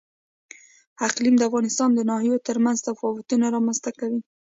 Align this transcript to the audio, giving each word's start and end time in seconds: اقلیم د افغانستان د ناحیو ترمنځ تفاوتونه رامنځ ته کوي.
اقلیم 1.07 1.35
د 1.37 1.41
افغانستان 1.49 1.89
د 1.93 1.99
ناحیو 2.11 2.43
ترمنځ 2.47 2.77
تفاوتونه 2.87 3.45
رامنځ 3.55 3.77
ته 3.85 3.91
کوي. 3.99 4.19